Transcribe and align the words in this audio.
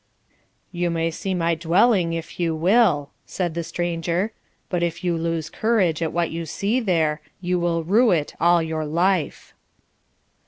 'You 0.71 0.89
may 0.89 1.11
see 1.11 1.35
my 1.35 1.53
dwelling 1.53 2.13
if 2.13 2.39
you 2.39 2.55
will,' 2.55 3.11
said 3.27 3.53
the 3.53 3.63
stranger; 3.63 4.31
'but 4.67 4.81
if 4.81 5.03
you 5.03 5.15
lose 5.15 5.51
courage 5.51 6.01
at 6.01 6.11
what 6.11 6.31
you 6.31 6.47
see 6.47 6.79
there, 6.79 7.21
you 7.39 7.59
will 7.59 7.83
rue 7.83 8.09
it 8.09 8.33
all 8.41 8.63
your 8.63 8.83
life.' 8.83 9.53